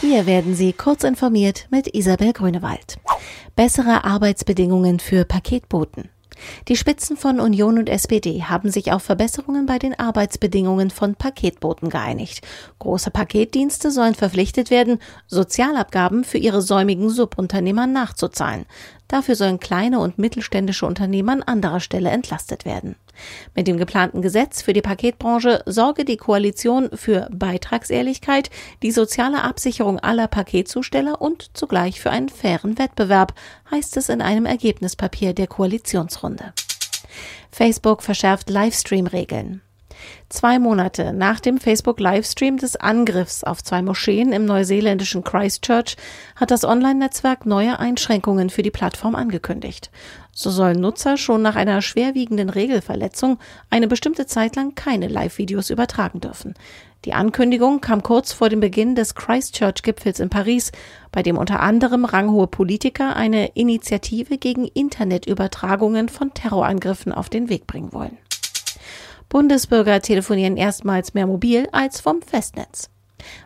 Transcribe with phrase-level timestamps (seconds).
[0.00, 2.98] Hier werden Sie kurz informiert mit Isabel Grünewald.
[3.56, 6.08] Bessere Arbeitsbedingungen für Paketboten.
[6.68, 11.88] Die Spitzen von Union und SPD haben sich auf Verbesserungen bei den Arbeitsbedingungen von Paketboten
[11.90, 12.46] geeinigt.
[12.78, 18.66] Große Paketdienste sollen verpflichtet werden, Sozialabgaben für ihre säumigen Subunternehmer nachzuzahlen.
[19.08, 22.96] Dafür sollen kleine und mittelständische Unternehmen an anderer Stelle entlastet werden.
[23.54, 28.50] Mit dem geplanten Gesetz für die Paketbranche sorge die Koalition für Beitragsehrlichkeit,
[28.82, 33.34] die soziale Absicherung aller Paketzusteller und zugleich für einen fairen Wettbewerb,
[33.70, 36.52] heißt es in einem Ergebnispapier der Koalitionsrunde.
[37.50, 39.62] Facebook verschärft Livestream-Regeln.
[40.28, 45.96] Zwei Monate nach dem Facebook-Livestream des Angriffs auf zwei Moscheen im neuseeländischen Christchurch
[46.36, 49.90] hat das Online-Netzwerk neue Einschränkungen für die Plattform angekündigt.
[50.32, 53.38] So sollen Nutzer schon nach einer schwerwiegenden Regelverletzung
[53.70, 56.54] eine bestimmte Zeit lang keine Live-Videos übertragen dürfen.
[57.04, 60.72] Die Ankündigung kam kurz vor dem Beginn des Christchurch-Gipfels in Paris,
[61.10, 67.66] bei dem unter anderem ranghohe Politiker eine Initiative gegen Internetübertragungen von Terrorangriffen auf den Weg
[67.66, 68.18] bringen wollen.
[69.28, 72.88] Bundesbürger telefonieren erstmals mehr mobil als vom Festnetz.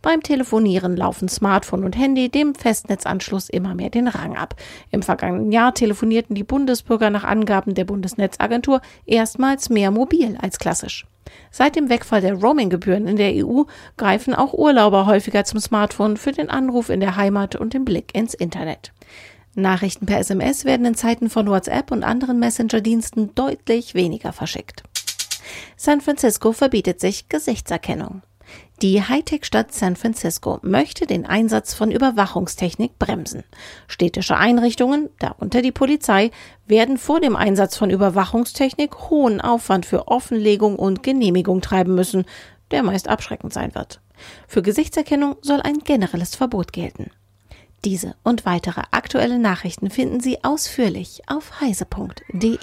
[0.00, 4.54] Beim Telefonieren laufen Smartphone und Handy dem Festnetzanschluss immer mehr den Rang ab.
[4.90, 11.06] Im vergangenen Jahr telefonierten die Bundesbürger nach Angaben der Bundesnetzagentur erstmals mehr mobil als klassisch.
[11.50, 13.64] Seit dem Wegfall der Roaminggebühren in der EU
[13.96, 18.14] greifen auch Urlauber häufiger zum Smartphone für den Anruf in der Heimat und den Blick
[18.16, 18.92] ins Internet.
[19.54, 24.84] Nachrichten per SMS werden in Zeiten von WhatsApp und anderen Messenger-Diensten deutlich weniger verschickt.
[25.76, 28.22] San Francisco verbietet sich Gesichtserkennung.
[28.82, 33.44] Die Hightech-Stadt San Francisco möchte den Einsatz von Überwachungstechnik bremsen.
[33.86, 36.30] Städtische Einrichtungen, darunter die Polizei,
[36.66, 42.24] werden vor dem Einsatz von Überwachungstechnik hohen Aufwand für Offenlegung und Genehmigung treiben müssen,
[42.70, 44.00] der meist abschreckend sein wird.
[44.46, 47.10] Für Gesichtserkennung soll ein generelles Verbot gelten.
[47.84, 52.58] Diese und weitere aktuelle Nachrichten finden Sie ausführlich auf heise.de.